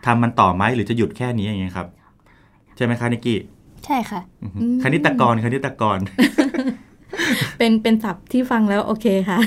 [0.06, 1.88] ทำมันต่อไหมหรือจะหยุดแค่นี้อย่างเงี้ยครับ
[2.76, 3.38] ใช่ไหมคะนิกกี้
[3.86, 5.98] ใช่ค่ะอือฮึคณิตกรคณิตกร
[7.58, 9.38] เป็นเป็นศัพท์ที่ฟังแล้วโอเคค่ะ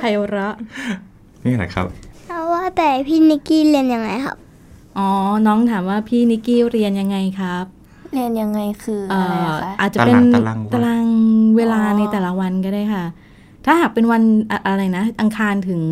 [0.00, 0.54] ไพเราะ
[1.46, 1.86] นี่แหละครับ
[2.28, 4.36] แล้วว่าแต่พี่นิกกี้เรียนยังไงครับ
[4.98, 5.08] อ๋อ
[5.46, 7.64] น้องถามว่าพี่นิกกี้เรียนยังไงครับ
[8.12, 11.06] เรียนยังไงคือเอ่อะไรออะคะอาจจะเป็นตารางตารางวันตาราง
[11.56, 13.04] เวลาอ๋อในแต่ละวันก็ได้ค่ะ
[13.64, 15.82] ถ้าหากเป็นวันอะอะไรนะ อังคารถึง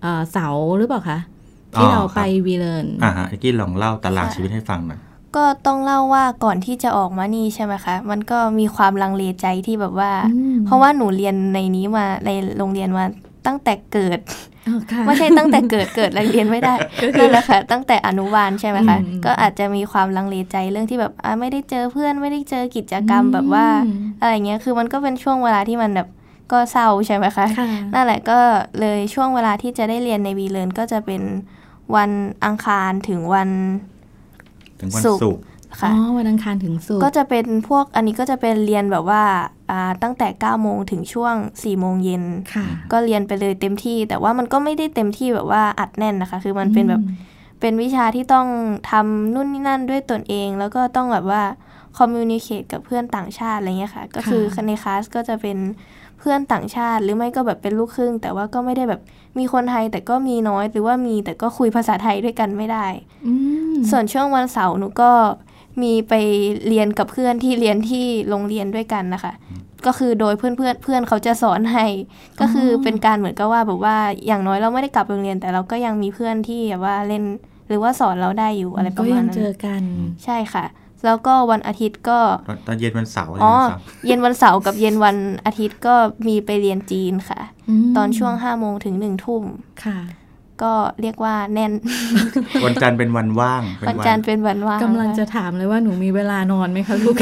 [0.00, 1.18] เอ่อเสาร์หรือเปล่าคะ
[1.74, 5.00] ที่เราไปวีเลนอ่าฮะนิกกี้ลองเล่าตารางชีวิตให้ฟังหน่อย
[5.36, 13.04] ก็ต้องเล่าว่าก่อนที่จะออกมานี่ใช่ไหมคะ มันก็มีความลังเลใจที่แบบว่าอืมเพราะว่าหนูเรียนในนี้มาในโรงเรียนมา
[13.46, 14.20] ตั้งแต่เกิด
[14.68, 16.74] อ๋อค่ะไม่ใช่ตั้งแต่เกิดเกิดแล้วเรียนไม่ได้
[17.18, 26.08] นั่นแหละค่ะ ตั้งแต่อนุบาลใช่ไหมคะอืมก็อาจจะมีความลังเลใจเรื่องที่แบบอะไม่ได้เจอเพื่อนไม่ได้เจอกิจกรรมแบบว่าอืมอะไรเงี้ยคือมันก็เป็นช่วงเวลาที่มันแบบ
[26.52, 28.38] ก็เศร้าใช่ไหมคะค่ะนั่นแหละก็
[28.80, 31.22] เลยช่วงเวลาที่จะได้เรียนในวีเลนก็จะเป็น
[31.94, 32.10] วัน
[32.44, 33.48] อังคารถึงวัน
[34.80, 39.22] ถึงวันศุกร์ศุกร์อ๋ค่ะอวันอังคารถึงศุกก็ร์จะเป็นพวกอันนี้ก็จะเป็นเรียนแบบว่า
[39.70, 47.16] อ่าตั้งแต่9โมงถึงช่วง4โมงเย็นค่ะก็เรียนไปเลยเต็มที่ แต่ว่ามันก็ไม่ได้เต็มที่แบบว่าอัดแน่นนะคะ คือมันเป็นแบบอืม
[47.60, 48.46] เป็นวิชาที่ต้อง
[48.90, 51.42] ทำนู่นนี่นั่นด้วยตนเอง แล้วก็ต้องแบบว่า
[51.98, 55.58] คอมมูนิเคตกับเพื่อนต่างชาติอะไรเงี้ยค่ะ ก็คือในคลาสก็จะเป็น
[56.20, 59.00] เพื่อนต่างชาติ หรือไม่ก็แบบเป็นลูกครึ่ง แต่ว่าก็ไม่ได้แบบ
[59.38, 62.86] มีคนไทยแต่ก็มีน้อย หรือว่ามีแต่ก็คุยภาษาไทยด้วยกันไม่ได้
[63.26, 63.34] อื
[63.72, 65.10] มส่วนช่วงวันเสาร์หนูก็
[65.82, 66.14] มีไป
[66.68, 69.32] เรียนกับเพื่อนที่เรียนที่โรงเรียนด้วยกันนะคะ
[69.86, 71.86] ก็คือโดยเพื่อนเพื่อนเพื่อนเขาจะสอนให้
[72.40, 77.24] ก็คือเป็นการเหมือนกับว่าแบบว่าอย่างน้อยเราไม่ได้กลับโรงเรียน แต่เราก็ยังมีเพื่อนที่แบบว่าเล่น
[77.68, 79.82] หรือว่าสอนเราได้อยู่อะไรปก็ระมายัณงนั้เจอนกัน
[80.24, 80.64] ใช่ค่ะ
[81.04, 85.94] แล้วก็วันอาทิตย์ก็ตอนตอนเย็นวันเสาร์อ๋อวันเสาร์เย็นวันเสาร์กับเย็นวันอาทิตย์ก็
[86.26, 87.40] มีไปเรียนจีนค่ะ
[87.82, 89.42] มตอนช่วงห้าโมงถึงหนึ่งทุ่ม
[89.84, 89.98] ค่ะ
[90.62, 91.72] ก็เรียกว่าแน่น
[92.64, 97.14] วันจันทร์เป็นวันว่างเป็วันวัจันทร์เป็นวันว่างกำลังค่จะถามเลยว่าหนูมีเวลานอนไหมคะลูก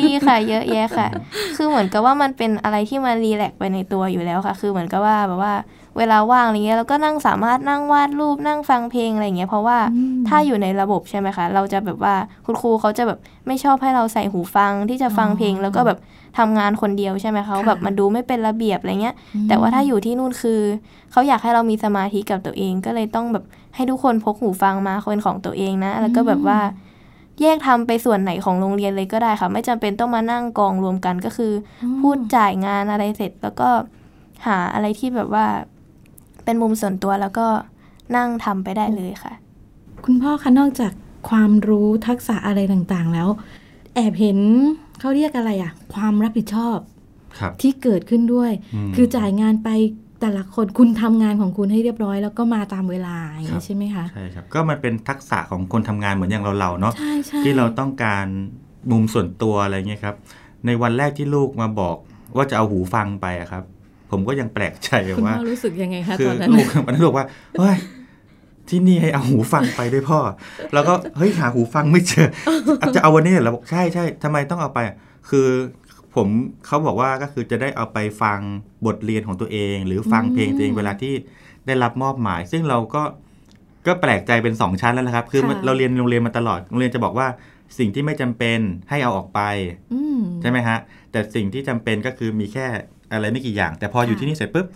[0.00, 1.08] มีค่ะ เยอะแยะค่ะ
[1.56, 5.54] คือเหมือนกับว่ามันเป็นอะไรที่มันรีแลกซ์ไปในตัวอยู่แล้วค่ะ คือเหมือนกับว่าแบบว่า
[5.98, 12.14] เวลาว่างอะไรเงี้ยเราก็นั่งสามารถนั่งวาดรูปนั่งฟังเพลงอะไรเงี้ยเพราะว่าอืมถ้าอยู่ในระบบใช่ไหมคะ เราจะแบบว่า
[12.46, 15.98] คุณครูเขาจะแบบไม่ชอบให้เราใส่หูฟังที่จะฟังเพลงแล้วก็แบบ
[16.38, 19.16] ทำงานคนเดียวใช่ไหมคะแบบมันดูไม่เป็นระเบียบอะไรเงี้ย
[19.48, 20.60] แต่ว่าถ้าอยู่ที่นู่นคือ
[21.12, 23.44] เขาอยากให้เรามีสมาธิกับตัวเองก็เลยต้องแบบ
[23.74, 26.58] ให้ทุกคนพกหูฟังมาคนของตัวเองนะ แล้วก็แบบว่า
[27.40, 33.68] แยกทำไปส่วนไหนของโรงเรียนเลยก็ได้ค่ะ ไม่จำเป็นต้องมานั่งกองรวมกันก็คืออพูดจ่ายงานอะไรเสร็จ แล้วก็
[34.46, 35.46] หาอะไรที่แบบว่า
[36.44, 37.46] เป็นมุมส่วนตัวแล้วก็
[38.16, 39.32] นั่งทำไปได้เลยค่ะ
[40.04, 40.92] คุณพ่อคะนอกจาก
[41.28, 43.28] ความรู้ทักษะอะไรต่างๆแล้ว
[43.94, 44.38] แอบเห็น
[45.00, 46.78] เขาเรียกอะไรอะความรับผิดชอบ
[47.38, 48.52] ครับที่เกิดขึ้นด้วย
[48.88, 49.68] มคือจ่ายงานไป
[50.20, 58.26] แต่ละคนคุณทำงานของคุณให้เรียบร้อย แล้วก็มาตามเวลาอย่างครันี้บใช่ไหมคะใช่ครับก็มันเป็นทักษะของคนทำงานเหมือนอย่างเราเราๆเนาะใช่ใช่ที่เราต้องการ
[58.90, 60.16] มุมส่วนตัวอะไรเงี้ยครับ
[60.66, 61.96] ในวันแรกที่ลูกมาบอก
[62.36, 63.64] ว่าจะเอาหูฟังไปอะครับ
[64.10, 67.26] ผมก็ยังแปลกใจคุณว่าพ่อรู้สึกยังไงคะคืตออนนั้นลูกมันบอกว่า
[67.58, 67.76] เฮ้ย
[68.70, 70.18] ที่นี่ให้เอาหูฟังไปด้วยพ่อ
[70.74, 72.28] แล้วก็เฮ้ยหาหูฟังไม่เจอ
[72.96, 74.96] จะเอาวันนี้เหรอเราบอกใช่ใช่ทำไมต้องเอาไปอะ
[75.30, 75.48] คือ
[76.14, 76.28] ผม
[76.66, 78.38] เขาบอกว่าก็คือจะได้เอาไปฟัง
[78.86, 81.14] บทเรียนของตัวเอง หรือฟังเพลงตัวเองเวลาที่
[81.66, 83.02] ได้รับมอบหมาย ซึ่งเราก็
[83.86, 87.26] ก็แปลกใจเป็นสองชั้นแล้วนะครับ คือมันเราเรียนโรงเรียนมาตลอดโรงเรียนจะบอกว่า
[87.78, 88.58] สิ่งที่ไม่จำเป็น
[88.90, 89.40] ให้เอาออกไป
[89.92, 90.78] อืมใช่ไหมฮะ
[91.12, 92.66] แต่สิ่งที่จำเป็นก็คือมีแค่
[93.12, 94.66] อะไรไม่กี่อย่าง แต่พออยู่ค่ะที่นี่เสร็จปุ๊บ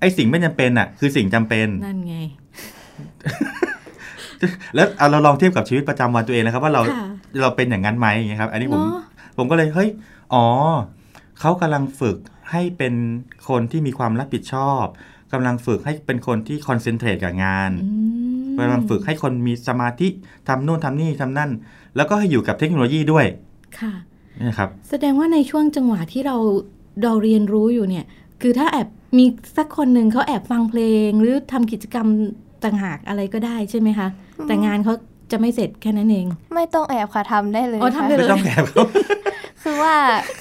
[0.00, 2.16] ไอ้สิ่งไม่จำเป็นอะ คือสิ่งจำเป็นนั่นไง
[4.74, 7.06] แล้วเอาเราลองเทียบกับชีวิตประจำวันตัวเองนะครับ ว่าเราค่ะ
[7.40, 9.02] เราเป็นอย่างนั้นไหมอย่างเงี้ยครับ อันนี้ผมเนาะ
[9.36, 9.90] ผมก็เลยเฮ้ย
[10.34, 10.44] อ๋อ
[11.40, 12.16] เขากำลังฝึก
[12.50, 12.94] ให้เป็น
[13.48, 14.84] คนที่มีความรับผิดชอบ
[15.32, 17.90] กำลังฝึกให้เป็นคนที่คอนเซนเทรตกับงานอื
[18.44, 20.08] มกำลังฝึกให้คนมีสมาธิ
[20.48, 21.50] ทำนู่นทำนี่ทำนั่น
[21.96, 23.26] แล้วก็ให้อยู่กับเทคโนโลยีด้วย
[23.78, 23.92] ค่ะ
[24.38, 26.36] นี่นะครับ แสดงว่าในช่วงจังหวะที่เรา
[27.02, 28.04] เราเรียนรู้อยู่เนี่ย
[28.42, 29.24] คือถ้าแอบมี
[29.56, 32.06] สักคนหนึ่งเขาแอบฟังเพลง หรือทำกิจกรรม
[32.64, 34.08] ต่างหากอะไรก็ได้ใช่ไหมคะ
[34.48, 34.94] แต่งานเขา
[35.32, 38.84] จะไม่เสร็จแค่นั้นเอง ไม่ต้องแอบค่ะทำได้เลยอ๋อทำค่ะได้ไม่ต้องแอบเขา
[39.62, 39.94] คือว่า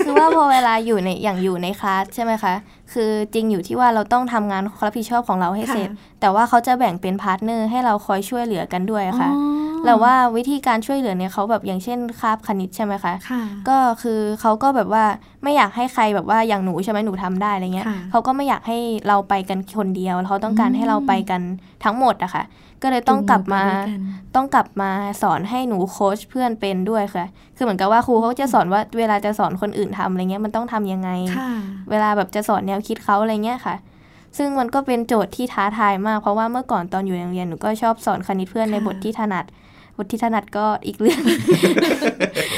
[0.06, 2.54] คือว่าพอเวลาอยู่ในอย่างอยู่ในคลาสใช่ไหมคะ
[2.94, 15.04] คือจริงอยู่ที่ว่าเราต้องทำงานรับผิดชอบของเราให้เสร็จค่ะแต่ว่าเขาจะแบ่งเป็น partner ให้เราคอยช่วยเหลือกันด้วยค่ะอ๋อ แล้วว่าวิธีการช่วยเหลือเนี่ยเขาแบบอย่างเช่นคาบคณิตใช่ไหมคะค่ะก็คือเขาก็แบบว่า
[15.44, 21.42] ไม่อยากให้ใครแบบว่าอย่างหนูใช่ไหมหนูทำได้อะไรเงี้ยค่ะเขาก็ไม่อยากให้เราไปกันคนเดียวเขาต้องการอืมให้เราไปกัน
[21.84, 22.44] ทั้งหมดอะค่ะ
[22.82, 24.02] ก็เลยต้องกลับมาจูงอไปด้วยกัน
[24.36, 24.90] ต้องกลับมา
[25.22, 31.50] สอนให้หนูโค้ชเพื่อนเป็นด้วยค่ะ คือเหมือนกับว่าครูเขาจะสอนว่าเวลาจะสอนคนอื่นทำอะไรเงี้ยมันต้องทำยังไงค่ะ
[31.90, 33.76] เวลาแบบจะสอนแนวคิดเขาอะไรเงี้ยค่ะ
[34.38, 39.46] ซึ่งมันก็เป็นโจทย์ที่ท้าทายมากเพราะว่าเมื่อก่อนตอนอยู่โรงเรียนหนูก็ชอบสอนคณิตเพื่อนในค่ะบทที่ถนัด
[39.96, 41.22] บทที่ถนัดก็อีกเรื่อง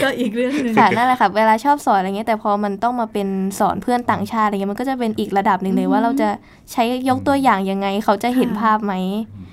[0.03, 3.27] ก็อีกเรื่องหนึ่งค่ะนั่นแหละค่ะเวลาชอบสอนอะไรเงี้ยแต่พอมันต้องมาเป็น
[3.59, 6.29] สอนเพื่อนต่างชาติอะไรเงี้ยมันก็จะเป็นอีกระดับหนึ่งเลยว่าเราจะ
[6.71, 8.93] ใช้ยกตัวอย่างยังไง เขาจะเห็นค่ะภาพไหม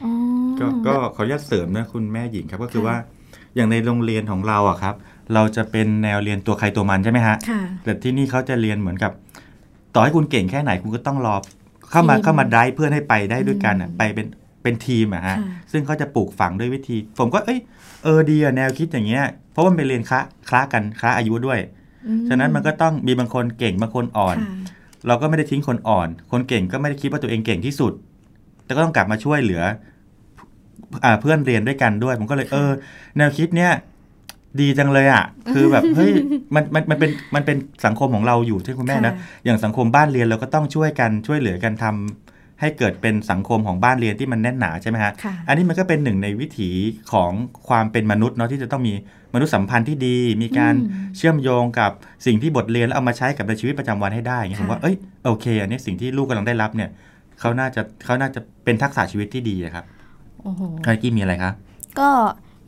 [0.05, 0.12] อ๋อ
[0.61, 2.97] ก็ก็ขออนุญาตเสริมนะคุณแม่หญิงครับก็คือค่ะว่า
[3.57, 4.95] อย่างในโรงเรียนของเราอะครับ
[5.35, 9.12] เราจะเป็นแนวเรียนตัวใครตัวมันใช่ไหมฮะค่ะแต่ที่นี่เขาจะเรียนเหมือนกับ
[9.95, 11.35] ต่อให้คุณเก่งแค่ไหนคุณก็ต้องรอ
[11.90, 14.27] เข้ามาทีมเข้ามาได้เพื่อนให้ไปได้ด้วยกันอะอืมไปเป็น
[14.62, 17.61] เป็นทีมอะฮะค่ะซึ่งเขาจะปลูกฝังด้วยวิธี ผมก็เอ้ย
[18.05, 21.59] เออดีอะแนวคิดอย่างเงี้ยเพราะว่ามันเป็นเรียนคละคละกันคละอายุด้วย
[22.07, 24.55] อืมฉะนั้นมันก็ต้องมีบางคนเก่งบางคนอ่อนค่ะ
[25.07, 27.92] เราก็ไม่ได้ทิ้งคนอ่อน คนเก่งก็ไม่ได้คิดว่าตัวเองเก่งที่สุด
[28.64, 29.62] แต่ก็ต้องกลับมาช่วยเหลือ
[31.05, 32.70] อ่าเพื่อนเรียนด้วยกันด้วย ผมก็เลยเออ
[33.16, 33.73] แนวคิดเนี้ย
[34.61, 36.12] ดีจังเลยอะ คือแบบเฮ้ย
[36.55, 42.30] มันมันมันเป็นมันเป็นสังคมของเราอยู่ที่คุณแม่นะค่ะอย่างสังคมบ้านเรียนเราก็ต้องช่วยกันช่วยเหลือกันทำ
[42.61, 46.70] ให้เกิดเป็นสังคมของบ้านเรียนที่มันแน่นหนาใช่ไหมฮะค่ะอันนี้มันก็เป็นหนึ่งในวิถี
[47.12, 47.33] ของ
[47.68, 48.94] ความเป็นมนุษย์เนาะที่จะต้องมี
[49.35, 51.90] มนุษยสัมพันธ์ที่ดี มีการอืมเชื่อมโยงกับ
[52.27, 54.96] สิ่งที่บทเรียนแล้วเอามาใช้กับในชีวิตประจำวันให้ได้อย่างเงี้ยผมค่ะว่าเอ้ย
[55.27, 56.90] โอเค อันนี้สิ่งที่ลูกกำลังได้รับเนี่ย
[57.40, 59.85] เขาน่าจะเขาน่าจะเป็นทักษะชีวิตที่ดีอะครับ
[60.42, 61.53] โอ้โหคากี้มีอะไรคะ
[61.99, 62.09] ก็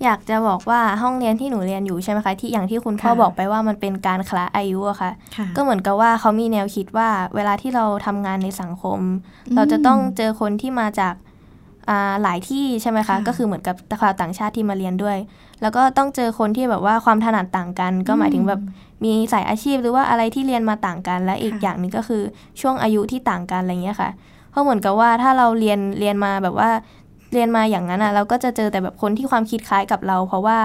[0.05, 9.01] อยากจะบอกว่าห้องเรียนที่หนูเรียนอยู่ใช่ไหมคะที่อย่างที่คุณพ่อค่ะบอกไปว่ามันเป็นการคละอายุอะค่ะค่ะ ก็เหมือนกับว่าเขามีแนวคิดว่าเวลาที่เราทำงานในสังคม
[9.49, 11.15] อืมเราจะต้องเจอคนที่มาจาก
[11.89, 15.19] อ่าหลายที่ใช่ไหมคะค่ะก็คือเหมือนกับชาวต่างชาติที่มาเรียนด้วย
[15.63, 18.61] แล้วก็ต้องเจอคนที่แบบว่าความถนัดต่างกัน ก็หมายถึงแบบ
[19.05, 22.23] มีสายอาชีพหรือว่าอะไรที่เรียนมาต่างกัน และอีกค่ะอย่างหนึงก็คือ
[22.61, 24.11] ช่วงอายุที่ต่างกันอะไรเงี้ยค่ะ
[24.51, 26.71] เพราะเหมือนกับว่าถ้าเราเรียนเรียนมาแบบว่า
[27.33, 30.59] เรียนมาอย่างนั้นอะเราก็จะเจอแต่แบบคนที่ความคิดคล้ายกับเรา เพราะว่า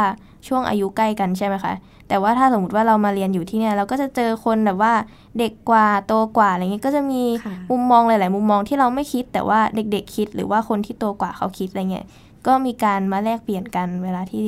[0.48, 1.74] ช่วงอายุใกล้กันใช่ไหมคะ
[2.08, 4.94] แต่ว่าถ้าสมมติว่าเรามาเรียนอยู่ที่เนี่ย เราก็จะเจอคนแบบว่า
[5.40, 12.06] เด็กกว่าโตกว่าอะไรเงี้ยก็จะมีค่ะมุมมองหลาย ๆ มุมมองที่เราไม่คิดแต่ว่าเด็ก ๆ คิด หรือว่าคนที่โตกว่าเขาคิดอะไรเงี้ย
[12.48, 14.44] ก็มีการมาแลกเปลี่ยนกันเวลาที่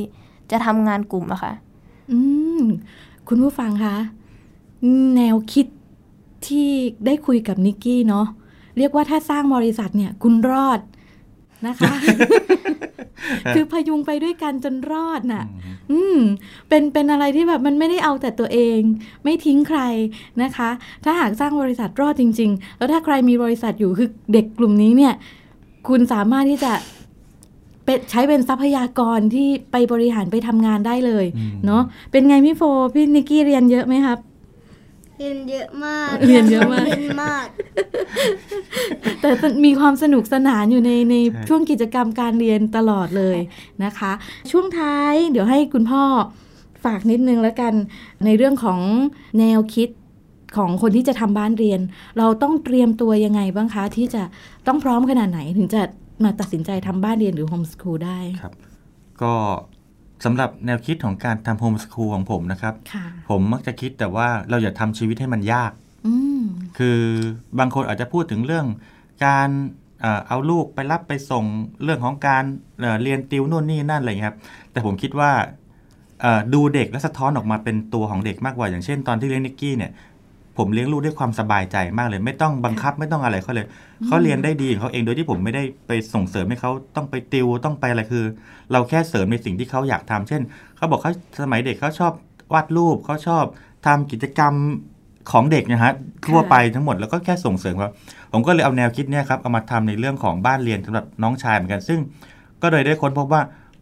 [0.52, 1.54] จะทำงานกลุ่มอะค่ะ
[2.12, 2.20] อื
[2.60, 2.62] ม
[3.28, 3.96] คุณผู้ฟังคะ
[5.16, 5.68] แนวคิด
[6.48, 6.70] ที่
[7.06, 8.26] ได้คุยกับนิกกี้เนาะ
[8.78, 10.80] เรียกว่าถ้าสร้างบริษัทเนี่ย คุณรอด
[11.68, 11.94] นะคะ
[13.56, 15.46] คือพยุงไปด้วยกันจนรอดน่ะ
[15.92, 16.18] อืม
[16.70, 18.80] เป็นเป็นอะไรที่แบบมันไม่ได้เอาแต่ตัวเอง
[19.24, 19.80] ไม่ทิ้งใคร
[20.42, 20.70] นะคะ
[21.04, 25.14] ถ้าหากสร้างบริษัทรอดจริง ๆ แล้วถ้าใครมีบริษัทอยู่คือเด็กกลุ่มนี้เนี่ย
[25.88, 26.74] คุณสามารถที่จะ
[27.86, 32.62] เป็นใช้เป็นทรัพยากรที่ไปบริหารไปทำงานได้เลยอืมเนาะเป็นไงพี่โฟ
[32.94, 34.20] พี่นิกกี้เรียนเยอะไหมครับ
[35.20, 37.48] เรียนเยอะมากเรียนเยอะมากเรียนมาก
[39.22, 39.30] แต่
[39.66, 43.38] มีความสนุกสนานอยู่ในในใช่ช่วงกิจกรรมการเรียนตลอดเลย
[43.84, 44.12] นะคะ
[44.52, 46.04] ช่วงท้ายเดี๋ยวให้คุณพ่อ
[46.86, 47.74] ฝากนิดนึงแล้วกัน
[48.26, 48.80] ในเรื่องของ
[49.40, 49.90] แนวคิด
[50.58, 51.80] ของคนที่จะทำบ้านเรียน
[52.18, 54.24] เราต้องเตรียมตัวยังไงบ้างคะที่จะ
[54.68, 55.82] ต้องพร้อมขนาดไหนถึงจะ
[56.24, 58.54] มาตัดสินใจทำบ้านเรียนหรือโฮมสคูลได้ครับ
[59.22, 59.34] ก็
[60.26, 65.72] สำหรับแนวคิดของการทำโฮมสคูลของผมนะครับค่ะผมมักจะคิดแต่ว่าเราอย่าทำชีวิตให้มันยาก
[66.08, 66.44] อืม
[66.78, 67.00] คือ
[67.60, 68.66] บางคนอาจจะพูดถึงเรื่อง
[69.26, 69.50] การ
[70.02, 71.46] เอ่อเอาลูกไปรับไปส่ง
[71.84, 72.44] เรื่องของการ
[72.82, 74.38] เอ่อเรียนติวนู่นนี่นั่นอะไรอย่างเงี้ยครับ
[74.72, 75.32] แต่ผมคิดว่า
[76.22, 79.92] เอ่อดูเด็กและสะท้อนออกมาเป็นตัวของเด็กมากกว่าอย่างเช่นตอนที่เลี้ยงนิกกี้เนี่ย
[80.60, 83.68] ผมเลี้ยงลูกด้วยความสบายใจมากเลย ไม่ต้องบังคับไม่ต้องอะไรเขาเลย
[84.06, 88.24] เขาเรียนได้ดีของเขาเองโดยที่ผมไม่ได้ไปส่งเสริมให้เขาต้องไปติวต้องไปอะไรคือ
[88.72, 90.42] เราแค่เสริมในสิ่งที่เขาอยากทำเช่น
[90.78, 92.14] เขาบอกเขาสมัยเด็กเขาชอบ
[92.54, 93.46] วาดรูปเขาชอบ
[93.86, 94.54] ทำกิจกรรม
[95.32, 95.94] ของเด็กนะฮะ
[96.28, 97.92] ทั่วไปทั้งหมดแล้วก็แค่ส่งเสริมครับ
[98.32, 102.00] ผมก็เลยเอาแนวคิดเนี่ยครับเอามาทำในเรื่องของบ้านเรียนสำหรับน้องชายเหมือนกัน ซึ่ง
[102.62, 103.42] ก็เลยได้ค้นพบว่า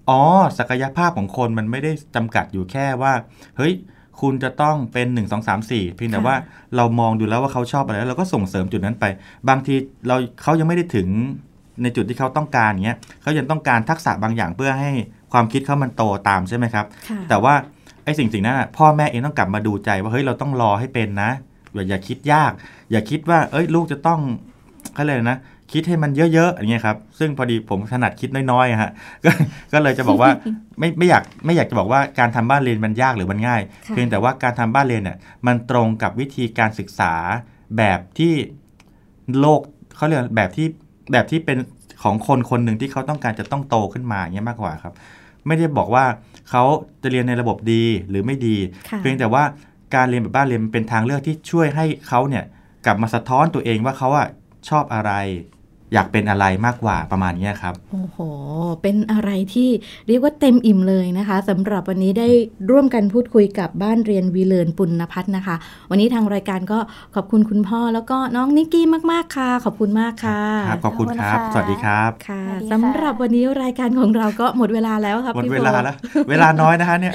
[0.10, 0.22] อ๋อ
[0.58, 3.14] ศักยภาพของคนมันไม่ได้จำกัดอยู่แค่ว่า
[3.58, 3.74] เฮ้ย
[4.22, 6.36] คุณจะต้องเป็น1 2 3 4เพียงแต่ค่ะว่า
[6.76, 9.06] เรามองดูแล้วว่าเขาชอบอะไรแล้วเราก็ส่งเสริมจุดนั้นไป
[9.50, 9.76] บางที
[10.08, 11.08] เราเขายังไม่ได้ถึง
[11.82, 14.92] ในจุดที่เขาต้องการเงี้ยเขายังต้องการทักษะบางอย่างเพื่อให้
[15.34, 17.54] ความคิดเขามันโตตามใช่ไหมครับค่ะแต่ว่า
[18.04, 21.32] ไอ้สิ่งสิ่งนั้นอะพ่อแม่เองต้องกลับมาดูใจว่าเฮ้ยเราต้องรอให้เป็นนะ
[21.74, 22.52] อย่าอย่าคิดยาก
[22.92, 24.20] อย่าคิดว่า เอ้ยลูกจะต้อง
[24.94, 25.38] เขาเลยกนะ
[25.72, 28.92] คิดให้มันเยอะๆอย่างเงี้ยครับ ซึ่งพอดีผมถนัดคิดน้อยๆอะฮะ
[29.26, 29.32] ก็
[29.74, 30.32] ก็เลยจะบอกว่า
[30.80, 37.14] ไม่ไม่อยากไม่อยากจะบอกว่าการทำบ้านเรียนมันยากหรือมันง่ายค่ะเพียงแต่ว่าการทำบ้านเรียนเนี่ยมันตรงกับวิธีการศึกษา
[37.78, 38.34] แบบที่
[39.40, 39.62] โลก
[39.96, 40.68] เขาเรียกแบบที่
[41.12, 41.58] แบบที่เป็น
[42.04, 44.94] ของคนคนหนึ่งที่เขาต้องการจะต้องโตขึ้นมาอย่างเงี้ยมากกว่าครับ
[45.48, 46.06] ไม่ได้บอกว่า
[46.50, 46.64] เขา
[47.04, 48.58] จะเรียนในระบบดีหรือไม่ดี
[48.90, 49.44] ค่ะเพียงแต่ว่า
[49.96, 52.44] การเรียนแบบบ้านเรียนมันเป็นทางเลือกที่ช่วยให้เขาเนี่ย
[52.86, 54.28] กลับมาสะท้อนตัวเองว่าเขาอะ
[54.70, 55.12] ชอบอะไร
[55.94, 58.18] อยากเป็นอะไรมากกว่าประมาณเนี้ยครับ โอ้โห
[58.82, 59.70] เป็นอะไรที่
[60.08, 62.28] เรียกว่าเต็มอิ่มเลยนะคะสำหรับวันนี้ได้
[62.72, 65.56] ร่วมกันพูดคุยกับบ้านเรียนวีเลินปุณณพัฒน์นะคะ
[65.90, 66.80] วันนี้ทางรายการก็
[67.16, 75.96] ขอบคุณคุณพ่อแล้วก็น้องนิกกี้มาก ๆ ค่ะ ขอบคุณมากค่ะครับขอบคุณครับขอบคุณค่ะสวัสดีครับค่ะสวัสดีค่ะสำหรับวันนี้รายการของเราก็หมดเวลาแล้วค่ะหมดพี่เวโฟลาแล้ว
[76.30, 77.14] เวลาน้อยนะฮะเนี่ย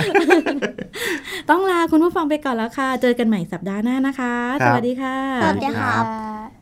[1.51, 6.62] ต้องลาคุณผู้ฟังไปก่อนแล้วค่ะ เจอกันใหม่สัปดาห์หน้านะคะครัสบวัสดีค่ะสวัสดีครับ